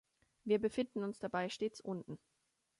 Wir 0.45 0.57
befinden 0.59 1.03
uns 1.03 1.19
dabei 1.19 1.47
stets 1.47 1.79
unten. 1.79 2.17